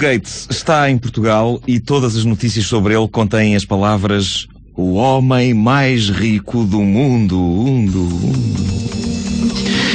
Gates 0.00 0.48
está 0.48 0.90
em 0.90 0.96
Portugal 0.96 1.60
e 1.66 1.78
todas 1.78 2.16
as 2.16 2.24
notícias 2.24 2.64
sobre 2.64 2.96
ele 2.96 3.06
contêm 3.06 3.54
as 3.54 3.66
palavras 3.66 4.48
o 4.74 4.94
homem 4.94 5.52
mais 5.52 6.08
rico 6.08 6.64
do 6.64 6.80
mundo. 6.80 7.76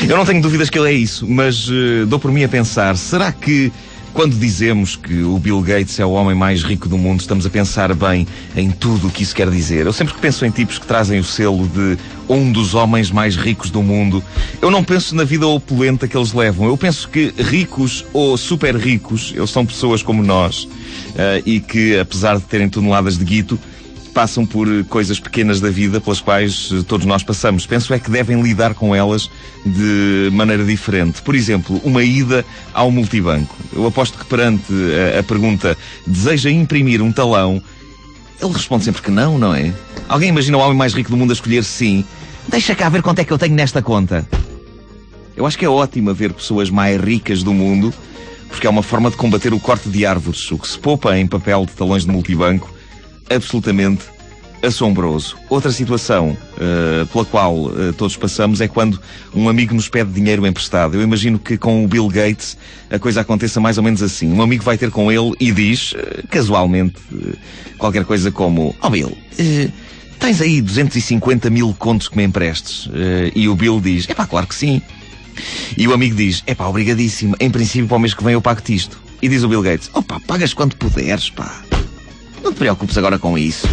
Eu 0.07 0.15
não 0.15 0.23
tenho 0.23 0.43
dúvidas 0.43 0.69
que 0.69 0.77
ele 0.77 0.89
é 0.89 0.93
isso, 0.93 1.27
mas 1.27 1.67
uh, 1.67 2.05
dou 2.07 2.19
por 2.19 2.31
mim 2.31 2.43
a 2.43 2.47
pensar, 2.47 2.95
será 2.95 3.31
que 3.31 3.71
quando 4.15 4.33
dizemos 4.33 4.95
que 4.95 5.23
o 5.23 5.37
Bill 5.37 5.61
Gates 5.61 5.99
é 5.99 6.05
o 6.05 6.11
homem 6.11 6.33
mais 6.33 6.63
rico 6.63 6.87
do 6.87 6.97
mundo, 6.97 7.19
estamos 7.19 7.45
a 7.45 7.49
pensar 7.49 7.93
bem 7.93 8.25
em 8.55 8.71
tudo 8.71 9.07
o 9.07 9.11
que 9.11 9.23
isso 9.23 9.35
quer 9.35 9.49
dizer. 9.49 9.85
Eu 9.85 9.91
sempre 9.91 10.13
que 10.13 10.21
penso 10.21 10.45
em 10.45 10.49
tipos 10.49 10.79
que 10.79 10.87
trazem 10.87 11.19
o 11.19 11.23
selo 11.23 11.67
de 11.67 11.97
um 12.29 12.49
dos 12.49 12.73
homens 12.73 13.11
mais 13.11 13.35
ricos 13.35 13.69
do 13.69 13.83
mundo, 13.83 14.23
eu 14.61 14.71
não 14.71 14.85
penso 14.85 15.13
na 15.15 15.25
vida 15.25 15.45
opulenta 15.45 16.07
que 16.07 16.15
eles 16.15 16.31
levam. 16.31 16.65
Eu 16.65 16.77
penso 16.77 17.09
que 17.09 17.33
ricos 17.37 18.05
ou 18.13 18.37
super 18.37 18.77
ricos, 18.77 19.33
eles 19.35 19.49
são 19.49 19.65
pessoas 19.65 20.01
como 20.01 20.23
nós 20.23 20.63
uh, 20.63 20.69
e 21.45 21.59
que, 21.59 21.99
apesar 21.99 22.37
de 22.37 22.43
terem 22.43 22.69
toneladas 22.69 23.17
de 23.17 23.25
guito, 23.25 23.59
passam 24.15 24.45
por 24.45 24.65
coisas 24.85 25.19
pequenas 25.19 25.59
da 25.59 25.69
vida 25.69 25.99
pelas 25.99 26.21
quais 26.21 26.69
eh, 26.71 26.83
todos 26.87 27.05
nós 27.05 27.21
passamos. 27.21 27.67
Penso 27.67 27.93
é 27.93 27.99
que 27.99 28.09
devem 28.09 28.41
lidar 28.41 28.73
com 28.73 28.95
elas 28.95 29.29
de 29.65 30.29
maneira 30.31 30.63
diferente. 30.63 31.21
Por 31.21 31.35
exemplo, 31.35 31.81
uma 31.83 32.01
ida 32.01 32.45
ao 32.73 32.89
multibanco. 32.89 33.53
Eu 33.73 33.85
aposto 33.85 34.17
que 34.17 34.23
perante 34.23 34.71
a, 35.13 35.19
a 35.19 35.23
pergunta 35.23 35.77
deseja 36.07 36.49
imprimir 36.49 37.01
um 37.01 37.11
talão, 37.11 37.61
ele 38.41 38.53
responde 38.53 38.85
sempre 38.85 39.01
que 39.01 39.11
não, 39.11 39.37
não 39.37 39.53
é? 39.53 39.73
Alguém 40.07 40.29
imagina 40.29 40.57
o 40.57 40.61
homem 40.61 40.77
mais 40.77 40.93
rico 40.93 41.09
do 41.09 41.17
mundo 41.17 41.31
a 41.31 41.33
escolher 41.33 41.65
sim? 41.65 42.05
Deixa 42.47 42.73
cá 42.73 42.87
ver 42.87 43.01
quanto 43.01 43.19
é 43.19 43.25
que 43.25 43.33
eu 43.33 43.37
tenho 43.37 43.53
nesta 43.53 43.81
conta. 43.81 44.25
Eu 45.35 45.45
acho 45.45 45.57
que 45.57 45.65
é 45.65 45.69
ótimo 45.69 46.13
ver 46.13 46.31
pessoas 46.31 46.69
mais 46.69 47.01
ricas 47.01 47.43
do 47.43 47.53
mundo, 47.53 47.93
porque 48.47 48.65
é 48.65 48.69
uma 48.69 48.81
forma 48.81 49.11
de 49.11 49.17
combater 49.17 49.53
o 49.53 49.59
corte 49.59 49.89
de 49.89 50.05
árvores. 50.05 50.49
O 50.53 50.57
que 50.57 50.69
se 50.69 50.79
poupa 50.79 51.17
em 51.17 51.27
papel 51.27 51.65
de 51.65 51.73
talões 51.73 52.05
de 52.05 52.11
multibanco 52.11 52.74
absolutamente 53.29 54.15
assombroso. 54.65 55.37
Outra 55.49 55.71
situação 55.71 56.35
uh, 56.53 57.05
pela 57.07 57.25
qual 57.25 57.55
uh, 57.65 57.93
todos 57.93 58.17
passamos 58.17 58.61
é 58.61 58.67
quando 58.67 58.99
um 59.33 59.47
amigo 59.47 59.73
nos 59.73 59.87
pede 59.87 60.11
dinheiro 60.11 60.45
emprestado. 60.45 60.95
Eu 60.95 61.01
imagino 61.01 61.37
que 61.37 61.57
com 61.57 61.83
o 61.83 61.87
Bill 61.87 62.07
Gates 62.07 62.57
a 62.89 62.97
coisa 62.99 63.21
aconteça 63.21 63.59
mais 63.59 63.77
ou 63.77 63.83
menos 63.83 64.01
assim. 64.01 64.31
Um 64.31 64.41
amigo 64.41 64.63
vai 64.63 64.77
ter 64.77 64.91
com 64.91 65.11
ele 65.11 65.33
e 65.39 65.51
diz, 65.51 65.93
uh, 65.93 66.27
casualmente, 66.29 66.95
qualquer 67.77 68.05
coisa 68.05 68.31
como: 68.31 68.75
oh 68.81 68.89
Bill, 68.89 69.15
tens 70.19 70.41
aí 70.41 70.61
250 70.61 71.49
mil 71.49 71.75
contos 71.77 72.07
que 72.07 72.17
me 72.17 72.23
emprestes? 72.23 72.89
e 73.35 73.47
o 73.47 73.55
Bill 73.55 73.79
diz: 73.79 74.05
É 74.09 74.13
pá, 74.13 74.25
claro 74.25 74.47
que 74.47 74.55
sim. 74.55 74.81
E 75.77 75.87
o 75.87 75.93
amigo 75.93 76.15
diz: 76.15 76.43
É 76.47 76.55
pá, 76.55 76.65
obrigadíssimo. 76.67 77.35
Em 77.39 77.49
princípio, 77.49 77.87
para 77.87 77.97
o 77.97 77.99
mês 77.99 78.13
que 78.13 78.23
vem 78.23 78.33
eu 78.33 78.41
pago-te 78.41 78.73
isto. 78.73 78.99
E 79.21 79.29
diz 79.29 79.43
o 79.43 79.47
Bill 79.47 79.61
Gates: 79.61 79.89
Opa, 79.93 80.19
pagas 80.21 80.53
quanto 80.53 80.77
puderes, 80.77 81.29
pá. 81.29 81.64
Não 82.45 82.53
te 82.53 82.57
preocupes 82.57 82.95
agora 82.95 83.17
com 83.17 83.35
isso. 83.35 83.67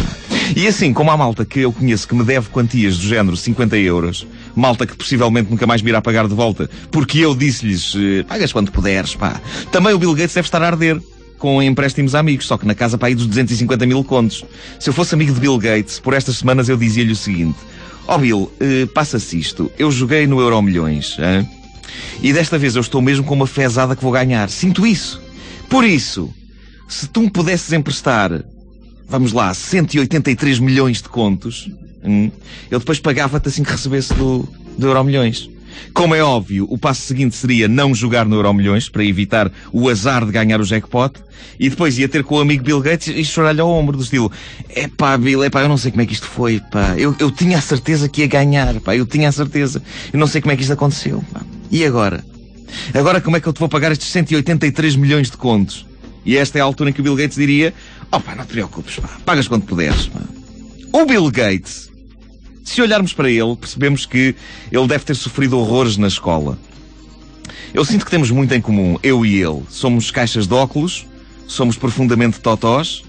E 0.55 0.65
assim, 0.67 0.91
como 0.93 1.11
há 1.11 1.15
malta 1.15 1.45
que 1.45 1.59
eu 1.59 1.71
conheço 1.71 2.07
que 2.07 2.15
me 2.15 2.23
deve 2.23 2.49
quantias 2.49 2.97
do 2.97 3.07
género 3.07 3.37
50 3.37 3.77
euros, 3.77 4.25
malta 4.55 4.87
que 4.87 4.97
possivelmente 4.97 5.51
nunca 5.51 5.67
mais 5.67 5.83
me 5.83 5.91
irá 5.91 6.01
pagar 6.01 6.27
de 6.27 6.33
volta, 6.33 6.67
porque 6.89 7.19
eu 7.19 7.35
disse-lhes, 7.35 7.93
eh, 7.95 8.23
pagas 8.23 8.51
quando 8.51 8.71
puderes, 8.71 9.13
pá. 9.13 9.39
Também 9.71 9.93
o 9.93 9.99
Bill 9.99 10.15
Gates 10.15 10.33
deve 10.33 10.47
estar 10.47 10.63
a 10.63 10.65
arder 10.65 10.99
com 11.37 11.61
empréstimos 11.61 12.15
a 12.15 12.19
amigos, 12.19 12.47
só 12.47 12.57
que 12.57 12.65
na 12.65 12.73
casa 12.73 12.97
para 12.97 13.09
aí 13.09 13.15
dos 13.15 13.27
250 13.27 13.85
mil 13.85 14.03
contos. 14.03 14.43
Se 14.79 14.89
eu 14.89 14.93
fosse 14.93 15.13
amigo 15.13 15.31
de 15.31 15.39
Bill 15.39 15.59
Gates, 15.59 15.99
por 15.99 16.15
estas 16.15 16.37
semanas 16.37 16.67
eu 16.67 16.75
dizia-lhe 16.75 17.11
o 17.11 17.15
seguinte: 17.15 17.59
Ó 18.07 18.15
oh 18.15 18.17
Bill, 18.17 18.51
eh, 18.59 18.87
passa-se 18.87 19.37
isto. 19.39 19.71
Eu 19.77 19.91
joguei 19.91 20.25
no 20.25 20.41
Euro 20.41 20.59
Milhões, 20.63 21.15
hein? 21.19 21.47
e 22.23 22.33
desta 22.33 22.57
vez 22.57 22.75
eu 22.75 22.81
estou 22.81 23.03
mesmo 23.03 23.23
com 23.23 23.35
uma 23.35 23.45
fezada 23.45 23.95
que 23.95 24.01
vou 24.01 24.11
ganhar. 24.11 24.49
Sinto 24.49 24.83
isso. 24.83 25.21
Por 25.69 25.83
isso, 25.83 26.33
se 26.87 27.07
tu 27.07 27.21
me 27.21 27.29
pudesses 27.29 27.71
emprestar 27.71 28.43
vamos 29.07 29.33
lá, 29.33 29.53
183 29.53 30.59
milhões 30.59 31.01
de 31.01 31.09
contos, 31.09 31.69
hum, 32.03 32.31
eu 32.69 32.79
depois 32.79 32.99
pagava-te 32.99 33.47
assim 33.47 33.63
que 33.63 33.71
recebesse 33.71 34.13
do, 34.13 34.47
do 34.77 34.87
Euro 34.87 35.03
Milhões. 35.03 35.49
Como 35.93 36.13
é 36.13 36.23
óbvio, 36.23 36.67
o 36.69 36.77
passo 36.77 37.01
seguinte 37.01 37.35
seria 37.35 37.67
não 37.67 37.93
jogar 37.93 38.25
no 38.25 38.35
Euro 38.35 38.53
Milhões 38.53 38.89
para 38.89 39.03
evitar 39.03 39.51
o 39.71 39.89
azar 39.89 40.25
de 40.25 40.31
ganhar 40.31 40.59
o 40.61 40.65
jackpot 40.65 41.19
e 41.59 41.69
depois 41.69 41.97
ia 41.97 42.07
ter 42.07 42.23
com 42.23 42.35
o 42.35 42.39
amigo 42.39 42.63
Bill 42.63 42.81
Gates 42.81 43.07
e 43.07 43.23
chorar-lhe 43.23 43.61
ao 43.61 43.69
ombro 43.69 43.97
do 43.97 44.03
estilo 44.03 44.31
é 44.69 44.87
pá, 44.87 45.17
Bill, 45.17 45.43
é 45.43 45.49
pá, 45.49 45.61
eu 45.61 45.69
não 45.69 45.77
sei 45.77 45.91
como 45.91 46.01
é 46.01 46.05
que 46.05 46.13
isto 46.13 46.27
foi, 46.27 46.59
pá. 46.59 46.95
Eu, 46.97 47.15
eu 47.19 47.31
tinha 47.31 47.57
a 47.57 47.61
certeza 47.61 48.07
que 48.09 48.21
ia 48.21 48.27
ganhar, 48.27 48.79
pá. 48.81 48.95
Eu 48.95 49.05
tinha 49.05 49.29
a 49.29 49.31
certeza. 49.31 49.81
Eu 50.11 50.19
não 50.19 50.27
sei 50.27 50.41
como 50.41 50.51
é 50.51 50.55
que 50.55 50.61
isto 50.61 50.73
aconteceu, 50.73 51.23
pá. 51.31 51.41
E 51.71 51.85
agora? 51.85 52.23
Agora 52.93 53.21
como 53.21 53.37
é 53.37 53.39
que 53.39 53.47
eu 53.47 53.53
te 53.53 53.59
vou 53.59 53.69
pagar 53.69 53.91
estes 53.91 54.07
183 54.09 54.95
milhões 54.95 55.29
de 55.29 55.37
contos? 55.37 55.85
E 56.25 56.37
esta 56.37 56.57
é 56.57 56.61
a 56.61 56.63
altura 56.63 56.89
em 56.89 56.93
que 56.93 57.01
o 57.01 57.03
Bill 57.03 57.15
Gates 57.15 57.37
diria 57.37 57.73
Oh 58.15 58.19
pá, 58.19 58.35
não 58.35 58.45
te 58.45 58.49
preocupes, 58.49 58.97
pá. 58.97 59.09
Pagas 59.25 59.47
quando 59.47 59.65
puderes, 59.65 60.05
pá. 60.05 60.21
O 60.91 61.03
Bill 61.03 61.31
Gates, 61.31 61.89
se 62.63 62.79
olharmos 62.79 63.11
para 63.11 63.27
ele, 63.27 63.55
percebemos 63.55 64.05
que 64.05 64.35
ele 64.71 64.87
deve 64.87 65.03
ter 65.03 65.15
sofrido 65.15 65.57
horrores 65.57 65.97
na 65.97 66.07
escola. 66.07 66.59
Eu 67.73 67.83
sinto 67.83 68.05
que 68.05 68.11
temos 68.11 68.29
muito 68.29 68.53
em 68.53 68.61
comum, 68.61 68.99
eu 69.01 69.25
e 69.25 69.41
ele. 69.41 69.63
Somos 69.67 70.11
caixas 70.11 70.45
de 70.45 70.53
óculos, 70.53 71.07
somos 71.47 71.75
profundamente 71.75 72.39
totós, 72.39 73.01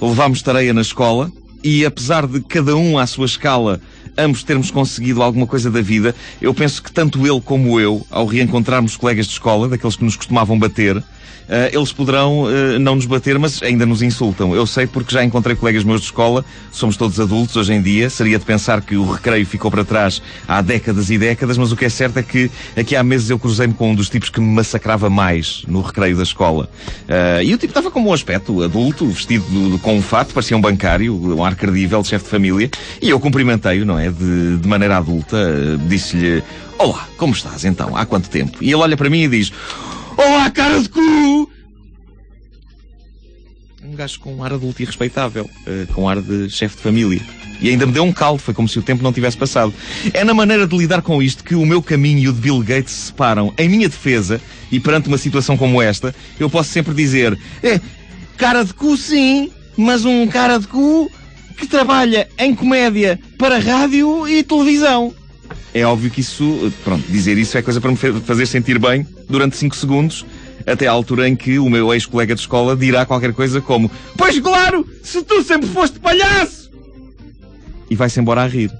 levámos 0.00 0.40
tareia 0.40 0.72
na 0.72 0.82
escola 0.82 1.32
e 1.64 1.84
apesar 1.84 2.24
de 2.24 2.40
cada 2.40 2.76
um 2.76 2.96
à 2.96 3.08
sua 3.08 3.26
escala 3.26 3.80
ambos 4.18 4.42
termos 4.42 4.70
conseguido 4.70 5.22
alguma 5.22 5.46
coisa 5.46 5.70
da 5.70 5.80
vida, 5.80 6.14
eu 6.42 6.52
penso 6.52 6.82
que 6.82 6.90
tanto 6.90 7.26
ele 7.26 7.40
como 7.40 7.78
eu, 7.78 8.04
ao 8.10 8.26
reencontrarmos 8.26 8.96
colegas 8.96 9.26
de 9.26 9.32
escola, 9.32 9.68
daqueles 9.68 9.96
que 9.96 10.04
nos 10.04 10.16
costumavam 10.16 10.58
bater, 10.58 11.02
uh, 11.48 11.68
eles 11.72 11.92
poderão 11.92 12.44
uh, 12.44 12.78
não 12.78 12.94
nos 12.94 13.06
bater, 13.06 13.38
mas 13.38 13.62
ainda 13.62 13.84
nos 13.86 14.02
insultam. 14.02 14.54
Eu 14.54 14.66
sei 14.66 14.86
porque 14.86 15.12
já 15.12 15.24
encontrei 15.24 15.56
colegas 15.56 15.82
meus 15.82 16.00
de 16.00 16.06
escola, 16.06 16.44
somos 16.70 16.96
todos 16.96 17.18
adultos 17.18 17.56
hoje 17.56 17.72
em 17.72 17.82
dia, 17.82 18.10
seria 18.10 18.38
de 18.38 18.44
pensar 18.44 18.80
que 18.82 18.96
o 18.96 19.10
recreio 19.10 19.46
ficou 19.46 19.70
para 19.70 19.84
trás 19.84 20.22
há 20.46 20.60
décadas 20.60 21.10
e 21.10 21.18
décadas, 21.18 21.58
mas 21.58 21.72
o 21.72 21.76
que 21.76 21.84
é 21.84 21.88
certo 21.88 22.18
é 22.18 22.22
que 22.22 22.50
aqui 22.76 22.94
há 22.94 23.02
meses 23.02 23.30
eu 23.30 23.38
cruzei-me 23.38 23.74
com 23.74 23.90
um 23.90 23.94
dos 23.94 24.08
tipos 24.08 24.28
que 24.28 24.40
me 24.40 24.46
massacrava 24.46 25.08
mais 25.08 25.62
no 25.66 25.80
recreio 25.80 26.16
da 26.16 26.22
escola. 26.22 26.68
Uh, 27.08 27.42
e 27.42 27.54
o 27.54 27.58
tipo 27.58 27.70
estava 27.70 27.90
com 27.90 28.00
um 28.00 28.04
bom 28.04 28.12
aspecto, 28.12 28.62
adulto, 28.62 29.06
vestido 29.06 29.78
com 29.82 29.96
um 29.96 30.02
fato, 30.02 30.34
parecia 30.34 30.56
um 30.56 30.60
bancário, 30.60 31.14
um 31.14 31.44
ar 31.44 31.54
credível, 31.54 32.02
chefe 32.04 32.24
de 32.24 32.30
família, 32.30 32.70
e 33.00 33.08
eu 33.10 33.18
cumprimentei-o, 33.18 33.84
não 33.84 33.98
é? 33.98 34.07
De, 34.10 34.58
de 34.58 34.68
maneira 34.68 34.96
adulta, 34.98 35.36
disse-lhe: 35.88 36.42
Olá, 36.78 37.08
como 37.16 37.32
estás 37.32 37.64
então? 37.64 37.96
Há 37.96 38.06
quanto 38.06 38.30
tempo? 38.30 38.58
E 38.62 38.66
ele 38.66 38.76
olha 38.76 38.96
para 38.96 39.10
mim 39.10 39.22
e 39.22 39.28
diz: 39.28 39.52
Olá, 40.16 40.50
cara 40.50 40.80
de 40.80 40.88
cu! 40.88 41.50
Um 43.84 43.94
gajo 43.94 44.20
com 44.20 44.34
um 44.34 44.44
ar 44.44 44.52
adulto 44.52 44.82
e 44.82 44.84
respeitável, 44.84 45.44
uh, 45.44 45.92
com 45.94 46.08
ar 46.08 46.20
de 46.20 46.50
chefe 46.50 46.76
de 46.76 46.82
família. 46.82 47.20
E 47.60 47.68
ainda 47.68 47.86
me 47.86 47.92
deu 47.92 48.04
um 48.04 48.12
caldo, 48.12 48.40
foi 48.40 48.54
como 48.54 48.68
se 48.68 48.78
o 48.78 48.82
tempo 48.82 49.02
não 49.02 49.12
tivesse 49.12 49.36
passado. 49.36 49.72
É 50.12 50.22
na 50.22 50.34
maneira 50.34 50.66
de 50.66 50.76
lidar 50.76 51.02
com 51.02 51.22
isto 51.22 51.42
que 51.42 51.54
o 51.54 51.66
meu 51.66 51.82
caminho 51.82 52.18
e 52.18 52.28
o 52.28 52.32
de 52.32 52.40
Bill 52.40 52.60
Gates 52.60 52.92
se 52.92 53.06
separam. 53.06 53.52
Em 53.58 53.68
minha 53.68 53.88
defesa, 53.88 54.40
e 54.70 54.78
perante 54.78 55.08
uma 55.08 55.18
situação 55.18 55.56
como 55.56 55.82
esta, 55.82 56.14
eu 56.38 56.48
posso 56.48 56.70
sempre 56.70 56.94
dizer: 56.94 57.38
é, 57.62 57.80
cara 58.36 58.64
de 58.64 58.72
cu 58.74 58.96
sim, 58.96 59.50
mas 59.76 60.04
um 60.04 60.26
cara 60.28 60.58
de 60.58 60.68
cu 60.68 61.10
que 61.58 61.66
trabalha 61.66 62.28
em 62.38 62.54
comédia 62.54 63.18
para 63.36 63.58
rádio 63.58 64.26
e 64.28 64.42
televisão. 64.42 65.12
É 65.74 65.84
óbvio 65.84 66.10
que 66.10 66.20
isso, 66.20 66.72
pronto, 66.84 67.04
dizer 67.10 67.36
isso 67.36 67.58
é 67.58 67.62
coisa 67.62 67.80
para 67.80 67.90
me 67.90 67.96
fazer 67.96 68.46
sentir 68.46 68.78
bem 68.78 69.06
durante 69.28 69.56
5 69.56 69.76
segundos, 69.76 70.24
até 70.66 70.86
à 70.86 70.92
altura 70.92 71.28
em 71.28 71.36
que 71.36 71.58
o 71.58 71.68
meu 71.68 71.92
ex-colega 71.92 72.34
de 72.34 72.40
escola 72.40 72.76
dirá 72.76 73.04
qualquer 73.04 73.32
coisa 73.32 73.60
como: 73.60 73.90
Pois 74.16 74.38
claro, 74.38 74.88
se 75.02 75.22
tu 75.22 75.42
sempre 75.42 75.68
foste 75.68 75.98
palhaço! 75.98 76.70
E 77.90 77.96
vai-se 77.96 78.20
embora 78.20 78.42
a 78.42 78.46
rir. 78.46 78.70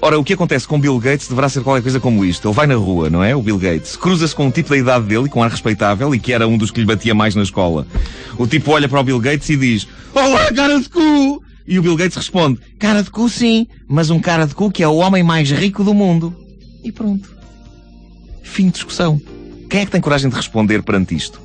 Ora, 0.00 0.18
o 0.18 0.24
que 0.24 0.32
acontece 0.32 0.66
com 0.66 0.80
Bill 0.80 0.98
Gates 0.98 1.28
deverá 1.28 1.48
ser 1.48 1.62
qualquer 1.62 1.82
coisa 1.82 2.00
como 2.00 2.24
isto. 2.24 2.48
Ele 2.48 2.54
vai 2.54 2.66
na 2.66 2.74
rua, 2.74 3.10
não 3.10 3.22
é? 3.22 3.36
O 3.36 3.42
Bill 3.42 3.58
Gates. 3.58 3.94
Cruza-se 3.94 4.34
com 4.34 4.46
um 4.46 4.50
tipo 4.50 4.70
da 4.70 4.76
idade 4.76 5.04
dele, 5.06 5.28
com 5.28 5.42
ar 5.42 5.50
respeitável, 5.50 6.14
e 6.14 6.18
que 6.18 6.32
era 6.32 6.48
um 6.48 6.56
dos 6.56 6.70
que 6.70 6.80
lhe 6.80 6.86
batia 6.86 7.14
mais 7.14 7.34
na 7.34 7.42
escola. 7.42 7.86
O 8.38 8.46
tipo 8.46 8.72
olha 8.72 8.88
para 8.88 9.00
o 9.00 9.04
Bill 9.04 9.20
Gates 9.20 9.48
e 9.50 9.56
diz: 9.56 9.86
Olá, 10.14 10.52
cara 10.52 10.80
de 10.80 10.88
cu! 10.88 11.42
E 11.66 11.78
o 11.78 11.82
Bill 11.82 11.96
Gates 11.96 12.16
responde: 12.16 12.60
Cara 12.78 13.02
de 13.02 13.10
cu, 13.10 13.28
sim, 13.28 13.66
mas 13.88 14.10
um 14.10 14.18
cara 14.18 14.46
de 14.46 14.54
cu 14.54 14.70
que 14.70 14.82
é 14.82 14.88
o 14.88 14.96
homem 14.96 15.22
mais 15.22 15.50
rico 15.50 15.84
do 15.84 15.94
mundo. 15.94 16.34
E 16.82 16.90
pronto. 16.90 17.30
Fim 18.42 18.66
de 18.66 18.72
discussão. 18.72 19.20
Quem 19.70 19.80
é 19.80 19.84
que 19.86 19.90
tem 19.92 20.00
coragem 20.00 20.28
de 20.28 20.36
responder 20.36 20.82
perante 20.82 21.14
isto? 21.14 21.40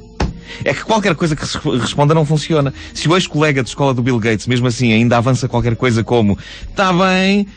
É 0.63 0.73
que 0.73 0.83
qualquer 0.83 1.15
coisa 1.15 1.35
que 1.35 1.43
responda 1.77 2.13
não 2.13 2.25
funciona. 2.25 2.73
Se 2.93 3.07
o 3.07 3.15
ex-colega 3.15 3.61
de 3.61 3.69
escola 3.69 3.93
do 3.93 4.01
Bill 4.01 4.19
Gates, 4.19 4.47
mesmo 4.47 4.67
assim, 4.67 4.91
ainda 4.91 5.17
avança 5.17 5.47
qualquer 5.47 5.75
coisa 5.75 6.03
como 6.03 6.37
Tá 6.75 6.91
bem, 6.91 7.47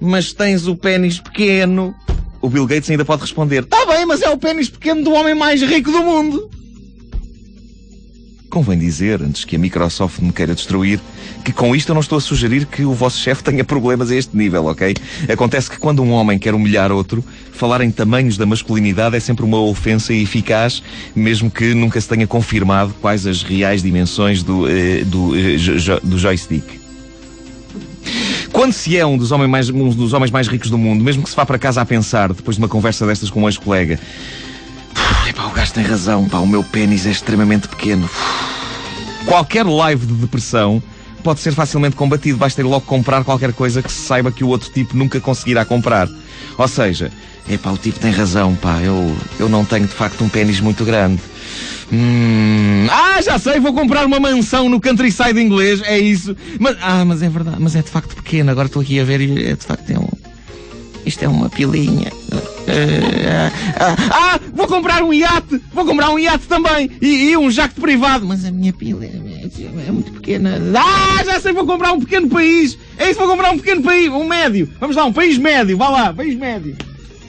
mas 0.00 0.32
tens 0.32 0.66
o 0.66 0.76
pênis 0.76 1.18
pequeno. 1.18 1.94
O 2.40 2.48
Bill 2.48 2.66
Gates 2.66 2.90
ainda 2.90 3.04
pode 3.04 3.22
responder 3.22 3.64
Tá 3.64 3.86
bem, 3.86 4.04
mas 4.04 4.22
é 4.22 4.30
o 4.30 4.36
pênis 4.36 4.68
pequeno 4.68 5.02
do 5.02 5.12
homem 5.12 5.34
mais 5.34 5.62
rico 5.62 5.90
do 5.90 6.02
mundo. 6.02 6.50
Convém 8.52 8.78
dizer, 8.78 9.22
antes 9.22 9.46
que 9.46 9.56
a 9.56 9.58
Microsoft 9.58 10.18
me 10.18 10.30
queira 10.30 10.54
destruir, 10.54 11.00
que 11.42 11.54
com 11.54 11.74
isto 11.74 11.88
eu 11.88 11.94
não 11.94 12.02
estou 12.02 12.18
a 12.18 12.20
sugerir 12.20 12.66
que 12.66 12.84
o 12.84 12.92
vosso 12.92 13.18
chefe 13.18 13.42
tenha 13.42 13.64
problemas 13.64 14.10
a 14.10 14.14
este 14.14 14.36
nível, 14.36 14.66
ok? 14.66 14.94
Acontece 15.32 15.70
que 15.70 15.78
quando 15.78 16.02
um 16.02 16.10
homem 16.10 16.38
quer 16.38 16.54
humilhar 16.54 16.92
outro, 16.92 17.24
falar 17.50 17.80
em 17.80 17.90
tamanhos 17.90 18.36
da 18.36 18.44
masculinidade 18.44 19.16
é 19.16 19.20
sempre 19.20 19.42
uma 19.42 19.58
ofensa 19.58 20.12
eficaz, 20.12 20.82
mesmo 21.16 21.50
que 21.50 21.72
nunca 21.72 21.98
se 21.98 22.06
tenha 22.06 22.26
confirmado 22.26 22.94
quais 23.00 23.26
as 23.26 23.42
reais 23.42 23.82
dimensões 23.82 24.42
do, 24.42 24.68
eh, 24.68 25.02
do, 25.02 25.34
eh, 25.34 25.56
do 26.02 26.18
joystick. 26.18 26.78
Quando 28.52 28.74
se 28.74 28.98
é 28.98 29.06
um 29.06 29.16
dos, 29.16 29.32
homens 29.32 29.48
mais, 29.48 29.70
um 29.70 29.88
dos 29.88 30.12
homens 30.12 30.30
mais 30.30 30.46
ricos 30.46 30.68
do 30.68 30.76
mundo, 30.76 31.02
mesmo 31.02 31.22
que 31.22 31.30
se 31.30 31.36
vá 31.36 31.46
para 31.46 31.58
casa 31.58 31.80
a 31.80 31.86
pensar, 31.86 32.34
depois 32.34 32.58
de 32.58 32.62
uma 32.62 32.68
conversa 32.68 33.06
destas 33.06 33.30
com 33.30 33.44
um 33.44 33.48
ex-colega, 33.48 33.98
o 35.52 35.54
gajo 35.54 35.74
tem 35.74 35.84
razão, 35.84 36.26
pá, 36.26 36.38
o 36.38 36.46
meu 36.46 36.64
pênis 36.64 37.04
é 37.04 37.10
extremamente 37.10 37.68
pequeno. 37.68 38.08
Qualquer 39.26 39.66
live 39.66 40.06
de 40.06 40.14
depressão 40.14 40.82
pode 41.22 41.40
ser 41.40 41.52
facilmente 41.52 41.94
combatido, 41.94 42.38
basta 42.38 42.62
ir 42.62 42.64
logo 42.64 42.86
comprar 42.86 43.22
qualquer 43.22 43.52
coisa 43.52 43.82
que 43.82 43.92
se 43.92 44.00
saiba 44.00 44.32
que 44.32 44.42
o 44.42 44.48
outro 44.48 44.70
tipo 44.70 44.96
nunca 44.96 45.20
conseguirá 45.20 45.62
comprar. 45.66 46.08
Ou 46.56 46.66
seja, 46.66 47.12
epá, 47.46 47.70
o 47.70 47.76
tipo 47.76 48.00
tem 48.00 48.10
razão, 48.10 48.54
pá, 48.56 48.80
eu, 48.80 49.14
eu 49.38 49.46
não 49.46 49.62
tenho 49.62 49.86
de 49.86 49.92
facto 49.92 50.24
um 50.24 50.28
pênis 50.28 50.58
muito 50.58 50.86
grande. 50.86 51.20
Hum, 51.92 52.86
ah, 52.90 53.20
já 53.20 53.38
sei, 53.38 53.60
vou 53.60 53.74
comprar 53.74 54.06
uma 54.06 54.18
mansão 54.18 54.70
no 54.70 54.80
countryside 54.80 55.38
inglês, 55.38 55.82
é 55.82 55.98
isso. 55.98 56.34
Mas, 56.58 56.78
ah, 56.80 57.04
mas 57.04 57.22
é 57.22 57.28
verdade, 57.28 57.58
mas 57.60 57.76
é 57.76 57.82
de 57.82 57.90
facto 57.90 58.16
pequeno, 58.16 58.50
agora 58.50 58.68
estou 58.68 58.80
aqui 58.80 58.98
a 58.98 59.04
ver 59.04 59.20
e 59.20 59.48
é 59.48 59.54
de 59.54 59.66
facto 59.66 59.90
é 59.90 59.98
um... 59.98 60.08
Isto 61.04 61.24
é 61.24 61.28
uma 61.28 61.50
pilinha. 61.50 62.10
Ah, 63.78 63.96
ah, 64.10 64.40
vou 64.52 64.66
comprar 64.66 65.02
um 65.02 65.12
iate! 65.12 65.60
Vou 65.72 65.84
comprar 65.84 66.10
um 66.10 66.18
iate 66.18 66.46
também! 66.46 66.90
E, 67.00 67.30
e 67.30 67.36
um 67.36 67.50
jacto 67.50 67.80
privado! 67.80 68.26
Mas 68.26 68.44
a 68.44 68.50
minha 68.50 68.72
pila 68.72 69.04
é, 69.04 69.08
é, 69.08 69.92
muito 69.92 70.12
pequena. 70.12 70.58
Ah, 70.76 71.24
já 71.24 71.40
sei, 71.40 71.52
vou 71.52 71.66
comprar 71.66 71.92
um 71.92 72.00
pequeno 72.00 72.28
país! 72.28 72.78
É 72.98 73.10
isso, 73.10 73.18
vou 73.18 73.28
comprar 73.28 73.50
um 73.52 73.58
pequeno 73.58 73.82
país! 73.82 74.08
Um 74.08 74.24
médio! 74.24 74.70
Vamos 74.80 74.96
lá, 74.96 75.04
um 75.04 75.12
país 75.12 75.38
médio! 75.38 75.76
Vá 75.76 75.88
lá, 75.88 76.12
país 76.12 76.36
médio! 76.36 76.76